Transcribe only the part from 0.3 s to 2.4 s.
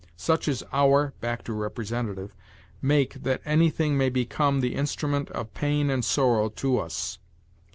is our [back to representative]